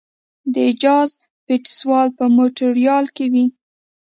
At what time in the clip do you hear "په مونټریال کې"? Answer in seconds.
2.17-3.25